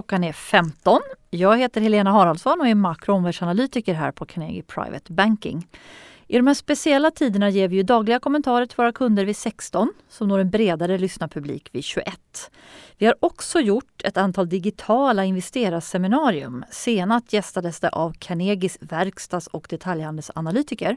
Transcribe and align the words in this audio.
Klockan 0.00 0.24
är 0.24 0.32
15. 0.32 1.00
Jag 1.30 1.58
heter 1.58 1.80
Helena 1.80 2.10
Haraldsson 2.10 2.60
och 2.60 2.68
är 2.68 2.74
makro 2.74 3.12
och 3.12 3.16
omvärldsanalytiker 3.16 3.94
här 3.94 4.12
på 4.12 4.26
Carnegie 4.26 4.62
Private 4.62 5.12
Banking. 5.12 5.68
I 6.26 6.36
de 6.36 6.46
här 6.46 6.54
speciella 6.54 7.10
tiderna 7.10 7.50
ger 7.50 7.68
vi 7.68 7.76
ju 7.76 7.82
dagliga 7.82 8.18
kommentarer 8.18 8.66
till 8.66 8.76
våra 8.76 8.92
kunder 8.92 9.24
vid 9.24 9.36
16 9.36 9.92
som 10.08 10.28
når 10.28 10.38
en 10.38 10.50
bredare 10.50 10.98
lyssnarpublik 10.98 11.68
vid 11.72 11.84
21. 11.84 12.50
Vi 12.98 13.06
har 13.06 13.14
också 13.20 13.60
gjort 13.60 14.02
ett 14.04 14.16
antal 14.16 14.48
digitala 14.48 15.24
investerarseminarium. 15.24 16.64
Senast 16.70 17.32
gästades 17.32 17.80
det 17.80 17.88
av 17.88 18.12
Carnegies 18.18 18.78
verkstads 18.80 19.46
och 19.46 19.66
detaljhandelsanalytiker. 19.70 20.96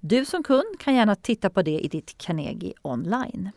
Du 0.00 0.24
som 0.24 0.42
kund 0.42 0.78
kan 0.78 0.94
gärna 0.94 1.14
titta 1.14 1.50
på 1.50 1.62
det 1.62 1.80
i 1.80 1.88
ditt 1.88 2.18
Carnegie 2.18 2.72
online. 2.82 3.50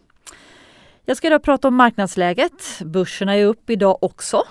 Jag 1.07 1.17
ska 1.17 1.27
idag 1.27 1.43
prata 1.43 1.67
om 1.67 1.75
marknadsläget. 1.75 2.81
Börserna 2.81 3.35
är 3.35 3.45
upp 3.45 3.69
idag 3.69 3.97
också. 4.01 4.43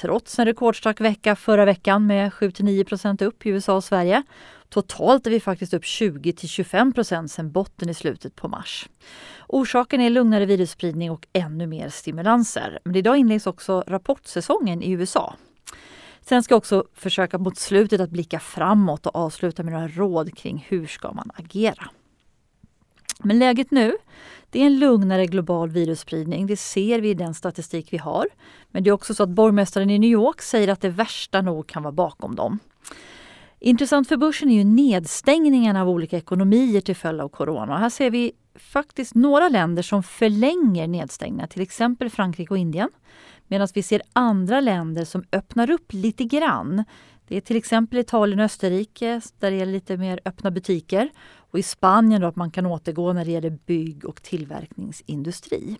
Trots 0.00 0.38
en 0.38 0.46
rekordstark 0.46 1.00
vecka 1.00 1.36
förra 1.36 1.64
veckan 1.64 2.06
med 2.06 2.32
7-9 2.32 3.24
upp 3.24 3.46
i 3.46 3.48
USA 3.48 3.74
och 3.74 3.84
Sverige. 3.84 4.22
Totalt 4.68 5.26
är 5.26 5.30
vi 5.30 5.40
faktiskt 5.40 5.74
upp 5.74 5.82
20-25% 5.82 7.26
sedan 7.26 7.52
botten 7.52 7.88
i 7.88 7.94
slutet 7.94 8.36
på 8.36 8.48
mars. 8.48 8.88
Orsaken 9.48 10.00
är 10.00 10.10
lugnare 10.10 10.46
virusspridning 10.46 11.10
och 11.10 11.26
ännu 11.32 11.66
mer 11.66 11.88
stimulanser. 11.88 12.78
Men 12.84 12.96
idag 12.96 13.16
inleds 13.16 13.46
också 13.46 13.84
rapportsäsongen 13.86 14.82
i 14.82 14.90
USA. 14.90 15.34
Sen 16.20 16.42
ska 16.42 16.52
jag 16.52 16.58
också 16.58 16.84
försöka 16.94 17.38
mot 17.38 17.58
slutet 17.58 18.00
att 18.00 18.10
blicka 18.10 18.40
framåt 18.40 19.06
och 19.06 19.16
avsluta 19.16 19.62
med 19.62 19.72
några 19.72 19.88
råd 19.88 20.38
kring 20.38 20.66
hur 20.68 20.86
ska 20.86 21.12
man 21.12 21.30
agera. 21.34 21.90
Men 23.26 23.38
läget 23.38 23.70
nu, 23.70 23.92
det 24.50 24.62
är 24.62 24.66
en 24.66 24.78
lugnare 24.78 25.26
global 25.26 25.70
virusspridning. 25.70 26.46
Det 26.46 26.56
ser 26.56 27.00
vi 27.00 27.10
i 27.10 27.14
den 27.14 27.34
statistik 27.34 27.92
vi 27.92 27.98
har. 27.98 28.26
Men 28.70 28.82
det 28.82 28.90
är 28.90 28.92
också 28.92 29.14
så 29.14 29.22
att 29.22 29.28
borgmästaren 29.28 29.90
i 29.90 29.98
New 29.98 30.10
York 30.10 30.42
säger 30.42 30.68
att 30.68 30.80
det 30.80 30.88
värsta 30.88 31.42
nog 31.42 31.66
kan 31.66 31.82
vara 31.82 31.92
bakom 31.92 32.34
dem. 32.34 32.58
Intressant 33.58 34.08
för 34.08 34.16
börsen 34.16 34.50
är 34.50 34.54
ju 34.54 34.64
nedstängningen 34.64 35.76
av 35.76 35.88
olika 35.88 36.16
ekonomier 36.16 36.80
till 36.80 36.96
följd 36.96 37.20
av 37.20 37.28
corona. 37.28 37.78
Här 37.78 37.90
ser 37.90 38.10
vi 38.10 38.32
faktiskt 38.54 39.14
några 39.14 39.48
länder 39.48 39.82
som 39.82 40.02
förlänger 40.02 40.86
nedstängningar, 40.86 41.46
till 41.46 41.62
exempel 41.62 42.10
Frankrike 42.10 42.50
och 42.50 42.58
Indien. 42.58 42.90
Medan 43.46 43.68
vi 43.74 43.82
ser 43.82 44.02
andra 44.12 44.60
länder 44.60 45.04
som 45.04 45.24
öppnar 45.32 45.70
upp 45.70 45.92
lite 45.92 46.24
grann. 46.24 46.84
Det 47.28 47.36
är 47.36 47.40
till 47.40 47.56
exempel 47.56 47.98
Italien 47.98 48.38
och 48.38 48.44
Österrike 48.44 49.20
där 49.38 49.50
det 49.50 49.60
är 49.60 49.66
lite 49.66 49.96
mer 49.96 50.20
öppna 50.24 50.50
butiker. 50.50 51.10
Och 51.50 51.58
i 51.58 51.62
Spanien 51.62 52.20
då 52.20 52.26
att 52.26 52.36
man 52.36 52.50
kan 52.50 52.66
återgå 52.66 53.12
när 53.12 53.24
det 53.24 53.30
gäller 53.30 53.58
bygg 53.66 54.04
och 54.04 54.22
tillverkningsindustri. 54.22 55.76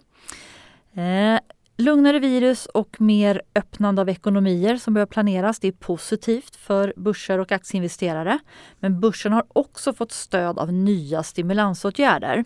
Eh, 0.95 1.41
lugnare 1.77 2.19
virus 2.19 2.67
och 2.67 3.01
mer 3.01 3.43
öppnande 3.55 4.03
av 4.03 4.09
ekonomier 4.09 4.77
som 4.77 4.95
börjar 4.95 5.07
planeras. 5.07 5.59
Det 5.61 5.69
är 5.69 5.73
positivt 5.73 6.57
för 6.57 6.95
börser 6.97 7.39
och 7.39 7.53
aktieinvesterare. 7.53 8.39
Men 8.81 9.01
börsen 9.01 9.33
har 9.33 9.45
också 9.49 9.93
fått 9.93 10.13
stöd 10.13 10.59
av 10.59 10.73
nya 10.73 11.23
stimulansåtgärder. 11.23 12.45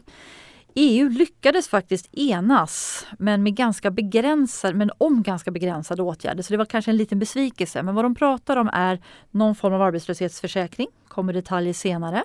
EU 0.75 1.09
lyckades 1.09 1.69
faktiskt 1.69 2.15
enas 2.15 3.07
men, 3.19 3.43
med 3.43 3.55
ganska 3.55 3.91
begränsad, 3.91 4.75
men 4.75 4.91
om 4.99 5.23
ganska 5.23 5.51
begränsade 5.51 6.03
åtgärder. 6.03 6.43
Så 6.43 6.53
det 6.53 6.57
var 6.57 6.65
kanske 6.65 6.91
en 6.91 6.97
liten 6.97 7.19
besvikelse. 7.19 7.83
Men 7.83 7.95
vad 7.95 8.05
de 8.05 8.15
pratar 8.15 8.57
om 8.57 8.71
är 8.73 9.01
någon 9.31 9.55
form 9.55 9.75
av 9.75 9.83
arbetslöshetsförsäkring. 9.83 10.89
kommer 11.09 11.33
detaljer 11.33 11.75
senare. 11.75 12.25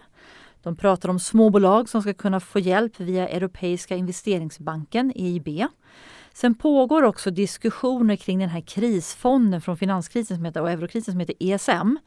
De 0.66 0.76
pratar 0.76 1.10
om 1.10 1.20
småbolag 1.20 1.90
som 1.90 2.02
ska 2.02 2.14
kunna 2.14 2.40
få 2.40 2.60
hjälp 2.60 3.00
via 3.00 3.30
Europeiska 3.30 3.96
investeringsbanken, 3.96 5.12
EIB. 5.16 5.48
Sen 6.34 6.56
pågår 6.56 7.04
också 7.04 7.32
diskussioner 7.32 8.16
kring 8.16 8.40
den 8.40 8.50
här 8.50 8.62
krisfonden 8.62 9.62
från 9.62 9.78
finanskrisen 9.78 10.38
som 10.38 10.46
heter, 10.46 10.62
och 10.62 10.72
eurokrisen 10.72 11.14
som 11.14 11.20
heter 11.20 11.36
ESM. 11.40 11.98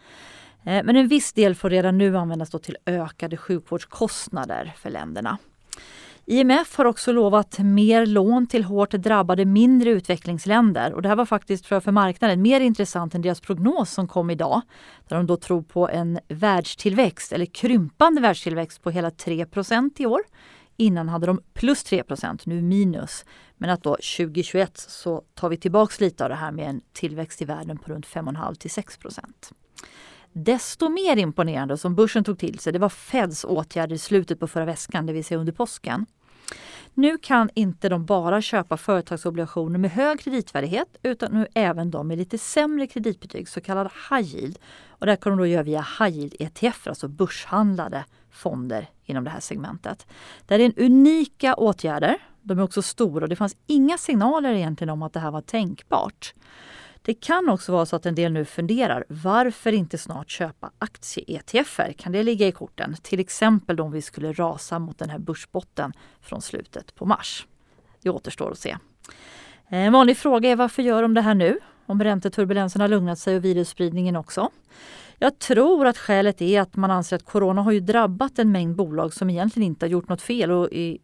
Eh, 0.64 0.84
men 0.84 0.96
en 0.96 1.08
viss 1.08 1.32
del 1.32 1.54
får 1.54 1.70
redan 1.70 1.98
nu 1.98 2.16
användas 2.16 2.50
till 2.50 2.76
ökade 2.86 3.36
sjukvårdskostnader 3.36 4.72
för 4.76 4.90
länderna. 4.90 5.38
IMF 6.30 6.76
har 6.76 6.84
också 6.84 7.12
lovat 7.12 7.58
mer 7.58 8.06
lån 8.06 8.46
till 8.46 8.64
hårt 8.64 8.90
drabbade 8.90 9.44
mindre 9.44 9.90
utvecklingsländer. 9.90 10.92
Och 10.92 11.02
det 11.02 11.08
här 11.08 11.16
var 11.16 11.24
faktiskt 11.24 11.66
för, 11.66 11.80
för 11.80 11.92
marknaden 11.92 12.42
mer 12.42 12.60
intressant 12.60 13.14
än 13.14 13.22
deras 13.22 13.40
prognos 13.40 13.90
som 13.90 14.08
kom 14.08 14.30
idag. 14.30 14.62
Där 15.08 15.16
de 15.16 15.26
då 15.26 15.36
tror 15.36 15.62
på 15.62 15.88
en 15.88 16.18
världstillväxt, 16.28 17.32
eller 17.32 17.46
krympande 17.46 18.20
världstillväxt 18.20 18.82
på 18.82 18.90
hela 18.90 19.10
3% 19.10 19.90
i 19.98 20.06
år. 20.06 20.20
Innan 20.76 21.08
hade 21.08 21.26
de 21.26 21.40
plus 21.54 21.84
3% 21.84 22.42
nu 22.44 22.62
minus. 22.62 23.24
Men 23.56 23.70
att 23.70 23.82
då 23.82 23.90
2021 23.90 24.76
så 24.76 25.22
tar 25.34 25.48
vi 25.48 25.56
tillbaks 25.56 26.00
lite 26.00 26.24
av 26.24 26.30
det 26.30 26.36
här 26.36 26.52
med 26.52 26.68
en 26.68 26.80
tillväxt 26.92 27.42
i 27.42 27.44
världen 27.44 27.78
på 27.78 27.92
runt 27.92 28.06
5,5 28.06 28.54
till 28.54 28.70
6% 28.70 29.20
Desto 30.32 30.88
mer 30.88 31.16
imponerande 31.16 31.78
som 31.78 31.94
börsen 31.94 32.24
tog 32.24 32.38
till 32.38 32.58
sig 32.58 32.72
det 32.72 32.78
var 32.78 32.88
Feds 32.88 33.44
åtgärder 33.44 33.94
i 33.94 33.98
slutet 33.98 34.40
på 34.40 34.46
förra 34.46 34.64
veckan, 34.64 35.06
det 35.06 35.12
vill 35.12 35.24
säga 35.24 35.40
under 35.40 35.52
påsken. 35.52 36.06
Nu 36.94 37.18
kan 37.18 37.50
inte 37.54 37.88
de 37.88 38.04
bara 38.04 38.42
köpa 38.42 38.76
företagsobligationer 38.76 39.78
med 39.78 39.90
hög 39.90 40.20
kreditvärdighet 40.20 40.96
utan 41.02 41.32
nu 41.32 41.46
även 41.54 41.90
de 41.90 42.08
med 42.08 42.18
lite 42.18 42.38
sämre 42.38 42.86
kreditbetyg, 42.86 43.48
så 43.48 43.60
kallad 43.60 43.90
high 44.10 44.34
yield. 44.34 44.58
Och 44.88 45.06
det 45.06 45.16
kan 45.16 45.32
de 45.32 45.38
då 45.38 45.46
göra 45.46 45.62
via 45.62 45.86
high 45.98 46.18
yield 46.18 46.34
ETF, 46.38 46.86
alltså 46.86 47.08
börshandlade 47.08 48.04
fonder 48.30 48.90
inom 49.04 49.24
det 49.24 49.30
här 49.30 49.40
segmentet. 49.40 50.06
Det 50.46 50.54
här 50.54 50.60
är 50.60 50.64
en 50.64 50.84
unika 50.84 51.54
åtgärder. 51.54 52.16
De 52.42 52.58
är 52.58 52.62
också 52.62 52.82
stora 52.82 53.22
och 53.24 53.28
det 53.28 53.36
fanns 53.36 53.56
inga 53.66 53.98
signaler 53.98 54.52
egentligen 54.52 54.90
om 54.90 55.02
att 55.02 55.12
det 55.12 55.20
här 55.20 55.30
var 55.30 55.40
tänkbart. 55.40 56.34
Det 57.08 57.14
kan 57.14 57.48
också 57.48 57.72
vara 57.72 57.86
så 57.86 57.96
att 57.96 58.06
en 58.06 58.14
del 58.14 58.32
nu 58.32 58.44
funderar, 58.44 59.04
varför 59.08 59.72
inte 59.72 59.98
snart 59.98 60.30
köpa 60.30 60.70
aktie-ETFer? 60.78 61.92
Kan 61.92 62.12
det 62.12 62.22
ligga 62.22 62.46
i 62.46 62.52
korten? 62.52 62.96
Till 63.02 63.20
exempel 63.20 63.80
om 63.80 63.92
vi 63.92 64.02
skulle 64.02 64.32
rasa 64.32 64.78
mot 64.78 64.98
den 64.98 65.10
här 65.10 65.18
börsbotten 65.18 65.92
från 66.20 66.42
slutet 66.42 66.94
på 66.94 67.06
mars. 67.06 67.46
Det 68.02 68.10
återstår 68.10 68.50
att 68.50 68.58
se. 68.58 68.76
En 69.68 69.92
vanlig 69.92 70.16
fråga 70.16 70.50
är 70.50 70.56
varför 70.56 70.82
gör 70.82 71.02
de 71.02 71.14
det 71.14 71.20
här 71.20 71.34
nu? 71.34 71.58
Om 71.86 72.02
ränteturbulensen 72.02 72.80
har 72.80 72.88
lugnat 72.88 73.18
sig 73.18 73.36
och 73.36 73.44
virusspridningen 73.44 74.16
också. 74.16 74.50
Jag 75.18 75.38
tror 75.38 75.86
att 75.86 75.98
skälet 75.98 76.42
är 76.42 76.60
att 76.60 76.76
man 76.76 76.90
anser 76.90 77.16
att 77.16 77.24
corona 77.24 77.62
har 77.62 77.72
ju 77.72 77.80
drabbat 77.80 78.38
en 78.38 78.52
mängd 78.52 78.76
bolag 78.76 79.14
som 79.14 79.30
egentligen 79.30 79.66
inte 79.66 79.86
har 79.86 79.90
gjort 79.90 80.08
något 80.08 80.22
fel 80.22 80.50
och 80.50 80.68
i, 80.72 80.98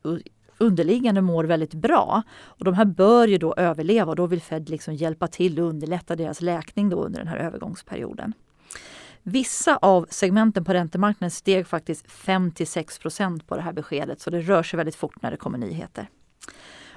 underliggande 0.58 1.20
mår 1.20 1.44
väldigt 1.44 1.74
bra. 1.74 2.22
Och 2.32 2.64
de 2.64 2.74
här 2.74 2.84
bör 2.84 3.28
ju 3.28 3.38
då 3.38 3.54
överleva 3.54 4.10
och 4.10 4.16
då 4.16 4.26
vill 4.26 4.42
Fed 4.42 4.68
liksom 4.68 4.94
hjälpa 4.94 5.28
till 5.28 5.60
och 5.60 5.68
underlätta 5.68 6.16
deras 6.16 6.40
läkning 6.40 6.88
då 6.88 7.04
under 7.04 7.18
den 7.18 7.28
här 7.28 7.36
övergångsperioden. 7.36 8.32
Vissa 9.22 9.76
av 9.76 10.06
segmenten 10.10 10.64
på 10.64 10.72
räntemarknaden 10.72 11.30
steg 11.30 11.66
faktiskt 11.66 12.10
5 12.10 12.50
6% 12.50 13.46
på 13.46 13.56
det 13.56 13.62
här 13.62 13.72
beskedet 13.72 14.20
så 14.20 14.30
det 14.30 14.40
rör 14.40 14.62
sig 14.62 14.76
väldigt 14.76 14.96
fort 14.96 15.22
när 15.22 15.30
det 15.30 15.36
kommer 15.36 15.58
nyheter. 15.58 16.08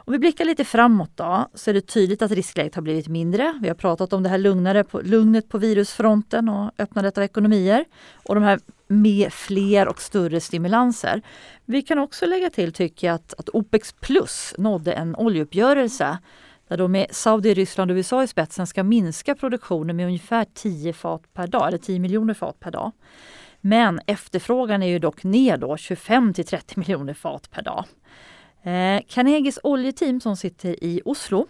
Om 0.07 0.11
vi 0.11 0.19
blickar 0.19 0.45
lite 0.45 0.65
framåt 0.65 1.11
då 1.15 1.49
så 1.53 1.69
är 1.69 1.73
det 1.73 1.81
tydligt 1.81 2.21
att 2.21 2.31
riskläget 2.31 2.75
har 2.75 2.81
blivit 2.81 3.07
mindre. 3.07 3.59
Vi 3.61 3.67
har 3.67 3.75
pratat 3.75 4.13
om 4.13 4.23
det 4.23 4.29
här 4.29 4.37
lugnare 4.37 4.83
på, 4.83 5.01
lugnet 5.01 5.49
på 5.49 5.57
virusfronten 5.57 6.49
och 6.49 6.71
öppnandet 6.77 7.17
av 7.17 7.23
ekonomier 7.23 7.85
och 8.13 8.35
de 8.35 8.43
här 8.43 8.59
med 8.87 9.33
fler 9.33 9.87
och 9.87 10.01
större 10.01 10.39
stimulanser. 10.39 11.21
Vi 11.65 11.81
kan 11.81 11.99
också 11.99 12.25
lägga 12.25 12.49
till 12.49 12.73
tycker 12.73 13.07
jag 13.07 13.13
att, 13.13 13.33
att 13.37 13.49
OPEX 13.49 13.93
plus 13.93 14.53
nådde 14.57 14.93
en 14.93 15.15
oljeuppgörelse 15.15 16.17
där 16.67 16.77
de 16.77 16.91
med 16.91 17.07
Saudi, 17.11 17.53
Ryssland 17.53 17.91
och 17.91 17.95
USA 17.95 18.23
i 18.23 18.27
spetsen 18.27 18.67
ska 18.67 18.83
minska 18.83 19.35
produktionen 19.35 19.95
med 19.95 20.05
ungefär 20.05 20.45
10 20.53 20.93
fat 20.93 21.33
per 21.33 21.47
dag, 21.47 21.67
eller 21.67 21.77
10 21.77 21.99
miljoner 21.99 22.33
fat 22.33 22.59
per 22.59 22.71
dag. 22.71 22.91
Men 23.61 23.99
efterfrågan 24.05 24.83
är 24.83 24.87
ju 24.87 24.99
dock 24.99 25.23
ner 25.23 25.57
då 25.57 25.77
25 25.77 26.33
till 26.33 26.45
30 26.45 26.79
miljoner 26.79 27.13
fat 27.13 27.51
per 27.51 27.61
dag. 27.61 27.85
Eh, 28.67 29.01
Carnegies 29.07 29.59
oljeteam 29.63 30.19
som 30.21 30.35
sitter 30.35 30.83
i 30.83 31.01
Oslo 31.05 31.47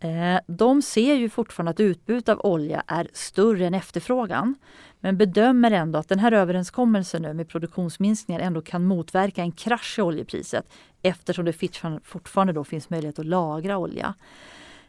eh, 0.00 0.40
de 0.46 0.82
ser 0.82 1.14
ju 1.14 1.28
fortfarande 1.28 1.70
att 1.70 1.80
utbudet 1.80 2.28
av 2.28 2.40
olja 2.40 2.82
är 2.86 3.08
större 3.12 3.66
än 3.66 3.74
efterfrågan. 3.74 4.54
Men 5.00 5.16
bedömer 5.16 5.70
ändå 5.70 5.98
att 5.98 6.08
den 6.08 6.18
här 6.18 6.32
överenskommelsen 6.32 7.22
nu 7.22 7.34
med 7.34 7.48
produktionsminskningar 7.48 8.40
ändå 8.40 8.60
kan 8.60 8.84
motverka 8.84 9.42
en 9.42 9.52
krasch 9.52 9.98
i 9.98 10.02
oljepriset 10.02 10.66
eftersom 11.02 11.44
det 11.44 11.52
fortfarande 12.04 12.52
då 12.52 12.64
finns 12.64 12.90
möjlighet 12.90 13.18
att 13.18 13.26
lagra 13.26 13.78
olja. 13.78 14.14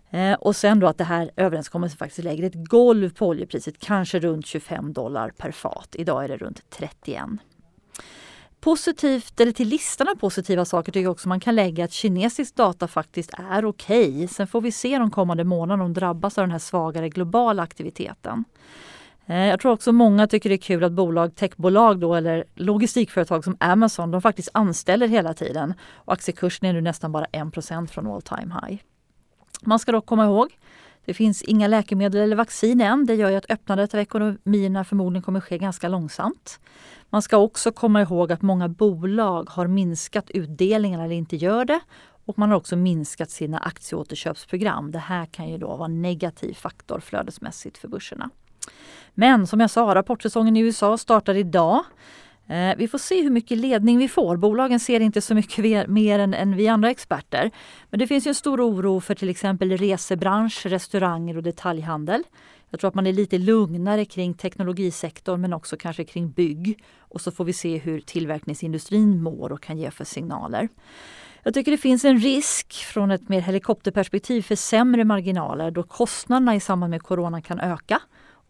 Eh, 0.10 0.34
och 0.34 0.56
sen 0.56 0.80
då 0.80 0.88
att 0.88 0.98
det 0.98 1.04
här 1.04 1.32
överenskommelsen 1.36 1.98
faktiskt 1.98 2.24
lägger 2.24 2.44
ett 2.44 2.68
golv 2.68 3.14
på 3.14 3.28
oljepriset, 3.28 3.80
kanske 3.80 4.20
runt 4.20 4.46
25 4.46 4.94
dollar 4.94 5.30
per 5.30 5.52
fat. 5.52 5.96
Idag 6.00 6.24
är 6.24 6.28
det 6.28 6.38
runt 6.38 6.62
31. 6.70 7.24
Positivt, 8.62 9.40
eller 9.40 9.52
till 9.52 9.68
listan 9.68 10.08
av 10.08 10.16
positiva 10.16 10.66
saker 10.66 10.92
tycker 10.92 11.04
jag 11.04 11.12
också 11.12 11.30
man 11.30 11.40
kan 11.40 11.56
lägga 11.56 11.86
att 11.86 11.92
kinesisk 11.92 12.56
data 12.56 12.88
faktiskt 12.88 13.32
är 13.52 13.66
okej. 13.66 14.16
Okay. 14.16 14.28
Sen 14.28 14.48
får 14.48 14.62
vi 14.62 14.72
se 14.72 14.98
de 14.98 15.12
kommande 15.12 15.44
månaderna 15.44 15.84
om 15.84 15.94
de 15.94 16.00
drabbas 16.00 16.38
av 16.38 16.44
den 16.44 16.52
här 16.52 16.60
svagare 16.60 17.10
globala 17.10 17.64
aktiviteten. 17.64 18.46
Eh, 19.26 19.46
jag 19.46 19.60
tror 19.60 19.72
också 19.72 19.92
många 19.92 20.28
tycker 20.28 20.50
det 20.50 20.56
är 20.56 20.58
kul 20.58 20.84
att 20.84 20.92
bolag, 20.92 21.36
techbolag 21.36 22.00
då, 22.00 22.16
eller 22.16 22.46
logistikföretag 22.56 23.44
som 23.44 23.58
Amazon, 23.60 24.12
de 24.12 24.22
faktiskt 24.22 24.50
anställer 24.54 25.08
hela 25.08 25.34
tiden. 25.34 25.74
Och 25.94 26.14
aktiekursen 26.14 26.70
är 26.70 26.74
nu 26.74 26.82
nästan 26.82 27.12
bara 27.12 27.26
1% 27.26 27.88
från 27.88 28.08
all 28.08 28.22
time 28.22 28.56
high. 28.64 28.82
Man 29.62 29.80
ska 29.80 29.92
dock 29.92 30.06
komma 30.06 30.26
ihåg 30.26 30.58
det 31.06 31.14
finns 31.14 31.42
inga 31.42 31.68
läkemedel 31.68 32.22
eller 32.22 32.36
vaccin 32.36 32.82
än. 32.82 33.06
Det 33.06 33.16
gör 33.16 33.30
ju 33.30 33.36
att 33.36 33.52
öppnandet 33.52 33.94
av 33.94 34.00
ekonomierna 34.00 34.84
förmodligen 34.84 35.24
kommer 35.24 35.40
ske 35.42 35.58
ganska 35.58 35.88
långsamt. 35.88 36.60
Man 37.10 37.22
ska 37.22 37.38
också 37.38 37.72
komma 37.72 38.02
ihåg 38.02 38.32
att 38.32 38.42
många 38.42 38.70
bolag 38.70 39.50
har 39.50 39.68
minskat 39.68 40.30
utdelningarna 40.30 41.06
eller 41.06 41.16
inte 41.16 41.36
gör 41.36 41.66
det. 41.66 41.80
Och 42.26 42.40
man 42.40 42.50
har 42.50 42.58
också 42.58 42.76
minskat 42.76 43.30
sina 43.30 43.60
aktieåterköpsprogram. 43.60 44.92
Det 44.92 45.00
här 45.00 45.26
kan 45.26 45.50
ju 45.50 45.58
då 45.58 45.68
vara 45.68 45.86
en 45.86 46.02
negativ 46.02 46.54
faktor 46.54 47.00
flödesmässigt 47.00 47.78
för 47.78 47.88
börserna. 47.88 48.30
Men 49.14 49.48
som 49.48 49.60
jag 49.60 49.70
sa, 49.70 49.96
rapportsäsongen 49.96 50.58
i 50.58 50.60
USA 50.60 50.98
startar 50.98 51.36
idag. 51.36 51.84
Eh, 52.48 52.76
vi 52.78 52.88
får 52.88 52.98
se 52.98 53.22
hur 53.22 53.30
mycket 53.30 53.58
ledning 53.58 53.98
vi 53.98 54.08
får. 54.08 54.38
Bolagen 54.38 54.80
ser 54.80 55.00
inte 55.00 55.22
så 55.22 55.36
mycket 55.36 55.90
mer 55.90 56.20
än, 56.20 56.34
än 56.34 56.56
vi 56.56 56.68
andra 56.68 56.90
experter. 56.90 57.52
Men 57.90 58.00
det 58.00 58.08
finns 58.08 58.28
en 58.28 58.36
stor 58.36 58.62
oro 58.62 59.00
för 59.00 59.16
till 59.16 59.30
exempel 59.30 59.78
resebransch, 59.78 60.66
restauranger 60.66 61.38
och 61.38 61.44
detaljhandel. 61.44 62.24
Jag 62.70 62.80
tror 62.80 62.88
att 62.88 62.96
man 62.96 63.08
är 63.08 63.14
lite 63.14 63.38
lugnare 63.38 64.06
kring 64.06 64.34
teknologisektorn 64.34 65.42
men 65.42 65.54
också 65.54 65.78
kanske 65.78 66.04
kring 66.04 66.32
bygg. 66.32 66.84
Och 67.00 67.22
så 67.22 67.32
får 67.32 67.46
vi 67.46 67.54
se 67.54 67.78
hur 67.78 68.00
tillverkningsindustrin 68.00 69.24
mår 69.24 69.52
och 69.52 69.62
kan 69.64 69.78
ge 69.78 69.92
för 69.92 70.06
signaler. 70.06 70.70
Jag 71.44 71.54
tycker 71.54 71.72
det 71.72 71.78
finns 71.78 72.06
en 72.06 72.20
risk 72.20 72.74
från 72.74 73.12
ett 73.12 73.30
mer 73.30 73.42
helikopterperspektiv 73.42 74.42
för 74.42 74.56
sämre 74.56 75.04
marginaler 75.06 75.72
då 75.72 75.84
kostnaderna 75.84 76.56
i 76.56 76.60
samband 76.60 76.90
med 76.90 77.02
corona 77.02 77.42
kan 77.42 77.60
öka 77.60 78.02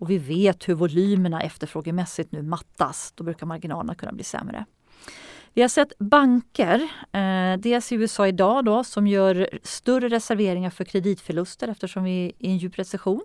och 0.01 0.09
vi 0.09 0.17
vet 0.17 0.69
hur 0.69 0.73
volymerna 0.73 1.41
efterfrågemässigt 1.41 2.31
nu 2.31 2.41
mattas. 2.41 3.13
Då 3.15 3.23
brukar 3.23 3.45
marginalerna 3.45 3.95
kunna 3.95 4.11
bli 4.11 4.23
sämre. 4.23 4.65
Vi 5.53 5.61
har 5.61 5.69
sett 5.69 5.97
banker, 5.99 6.79
eh, 7.11 7.59
dels 7.59 7.91
i 7.91 7.95
USA 7.95 8.27
idag 8.27 8.65
då, 8.65 8.83
som 8.83 9.07
gör 9.07 9.49
större 9.63 10.09
reserveringar 10.09 10.69
för 10.69 10.83
kreditförluster 10.83 11.67
eftersom 11.67 12.03
vi 12.03 12.25
är 12.25 12.31
i 12.47 12.51
en 12.51 12.57
djup 12.57 12.79
recession. 12.79 13.21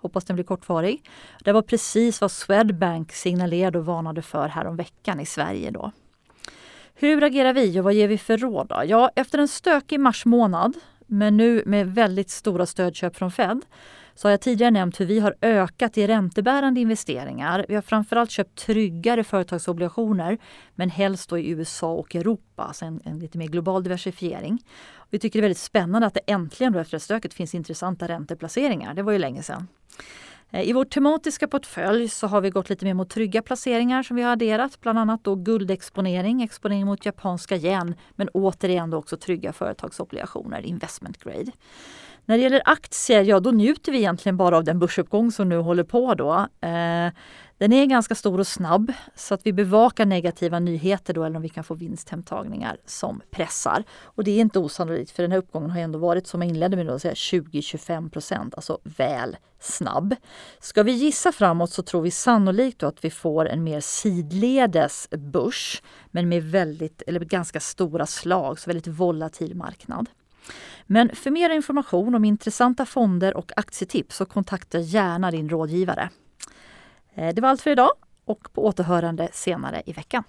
Hoppas 0.00 0.24
den 0.24 0.36
blir 0.36 0.44
kortvarig. 0.44 1.10
Det 1.44 1.52
var 1.52 1.62
precis 1.62 2.20
vad 2.20 2.30
Swedbank 2.30 3.12
signalerade 3.12 3.78
och 3.78 3.86
varnade 3.86 4.22
för 4.22 4.48
häromveckan 4.48 5.20
i 5.20 5.26
Sverige. 5.26 5.70
Då. 5.70 5.92
Hur 6.94 7.22
agerar 7.22 7.52
vi 7.52 7.80
och 7.80 7.84
vad 7.84 7.94
ger 7.94 8.08
vi 8.08 8.18
för 8.18 8.38
råd? 8.38 8.66
Då? 8.68 8.82
Ja, 8.86 9.10
efter 9.16 9.38
en 9.38 9.48
stökig 9.48 10.00
mars 10.00 10.24
månad, 10.24 10.76
men 11.06 11.36
nu 11.36 11.62
med 11.66 11.94
väldigt 11.94 12.30
stora 12.30 12.66
stödköp 12.66 13.16
från 13.16 13.30
Fed, 13.30 13.60
så 14.18 14.28
har 14.28 14.30
jag 14.30 14.40
tidigare 14.40 14.70
nämnt 14.70 15.00
hur 15.00 15.06
vi 15.06 15.20
har 15.20 15.34
ökat 15.42 15.98
i 15.98 16.06
räntebärande 16.06 16.80
investeringar. 16.80 17.66
Vi 17.68 17.74
har 17.74 17.82
framförallt 17.82 18.30
köpt 18.30 18.58
tryggare 18.58 19.24
företagsobligationer, 19.24 20.38
men 20.74 20.90
helst 20.90 21.30
då 21.30 21.38
i 21.38 21.48
USA 21.50 21.92
och 21.92 22.14
Europa, 22.14 22.62
alltså 22.62 22.84
en, 22.84 23.00
en 23.04 23.18
lite 23.18 23.38
mer 23.38 23.46
global 23.46 23.82
diversifiering. 23.82 24.58
Vi 25.10 25.18
tycker 25.18 25.38
det 25.38 25.40
är 25.40 25.48
väldigt 25.48 25.58
spännande 25.58 26.06
att 26.06 26.14
det 26.14 26.20
äntligen 26.26 26.72
då 26.72 26.78
efter 26.78 26.98
stöket 26.98 27.34
finns 27.34 27.54
intressanta 27.54 28.08
ränteplaceringar. 28.08 28.94
Det 28.94 29.02
var 29.02 29.12
ju 29.12 29.18
länge 29.18 29.42
sedan. 29.42 29.68
Eh, 30.50 30.68
I 30.68 30.72
vår 30.72 30.84
tematiska 30.84 31.48
portfölj 31.48 32.08
så 32.08 32.26
har 32.26 32.40
vi 32.40 32.50
gått 32.50 32.70
lite 32.70 32.84
mer 32.84 32.94
mot 32.94 33.10
trygga 33.10 33.42
placeringar 33.42 34.02
som 34.02 34.16
vi 34.16 34.22
har 34.22 34.32
adderat, 34.32 34.80
bland 34.80 34.98
annat 34.98 35.24
då 35.24 35.34
guldexponering, 35.34 36.42
exponering 36.42 36.86
mot 36.86 37.06
japanska 37.06 37.56
yen, 37.56 37.94
men 38.10 38.28
återigen 38.28 38.90
då 38.90 38.96
också 38.98 39.16
trygga 39.16 39.52
företagsobligationer, 39.52 40.60
investment 40.60 41.24
grade. 41.24 41.52
När 42.28 42.36
det 42.36 42.42
gäller 42.42 42.62
aktier, 42.64 43.24
ja 43.24 43.40
då 43.40 43.50
njuter 43.50 43.92
vi 43.92 43.98
egentligen 43.98 44.36
bara 44.36 44.56
av 44.56 44.64
den 44.64 44.78
börsuppgång 44.78 45.32
som 45.32 45.48
nu 45.48 45.56
håller 45.56 45.84
på 45.84 46.14
då. 46.14 46.32
Eh, 46.60 47.12
den 47.58 47.72
är 47.72 47.86
ganska 47.86 48.14
stor 48.14 48.40
och 48.40 48.46
snabb 48.46 48.92
så 49.14 49.34
att 49.34 49.46
vi 49.46 49.52
bevakar 49.52 50.06
negativa 50.06 50.58
nyheter 50.58 51.14
då 51.14 51.24
eller 51.24 51.36
om 51.36 51.42
vi 51.42 51.48
kan 51.48 51.64
få 51.64 51.74
vinsthemtagningar 51.74 52.76
som 52.86 53.20
pressar. 53.30 53.84
Och 54.02 54.24
det 54.24 54.30
är 54.30 54.40
inte 54.40 54.58
osannolikt 54.58 55.10
för 55.10 55.22
den 55.22 55.32
här 55.32 55.38
uppgången 55.38 55.70
har 55.70 55.80
ändå 55.80 55.98
varit 55.98 56.26
som 56.26 56.42
jag 56.42 56.48
inledde 56.48 56.76
med 56.76 56.86
20-25 56.86 58.10
procent, 58.10 58.54
alltså 58.54 58.78
väl 58.82 59.36
snabb. 59.60 60.14
Ska 60.60 60.82
vi 60.82 60.92
gissa 60.92 61.32
framåt 61.32 61.70
så 61.70 61.82
tror 61.82 62.02
vi 62.02 62.10
sannolikt 62.10 62.82
att 62.82 63.04
vi 63.04 63.10
får 63.10 63.48
en 63.48 63.64
mer 63.64 63.80
sidledes 63.80 65.08
börs 65.10 65.82
men 66.10 66.28
med 66.28 66.42
väldigt, 66.42 67.02
eller 67.06 67.20
ganska 67.20 67.60
stora 67.60 68.06
slag, 68.06 68.58
så 68.58 68.70
väldigt 68.70 68.86
volatil 68.86 69.54
marknad. 69.54 70.08
Men 70.86 71.16
för 71.16 71.30
mer 71.30 71.50
information 71.50 72.14
om 72.14 72.24
intressanta 72.24 72.86
fonder 72.86 73.36
och 73.36 73.52
aktietips 73.56 74.16
så 74.16 74.24
kontakta 74.24 74.78
gärna 74.78 75.30
din 75.30 75.48
rådgivare. 75.48 76.10
Eh, 77.14 77.34
det 77.34 77.40
var 77.40 77.48
allt 77.48 77.62
för 77.62 77.70
idag 77.70 77.90
och 78.24 78.52
på 78.52 78.66
återhörande 78.66 79.28
senare 79.32 79.82
i 79.86 79.92
veckan. 79.92 80.24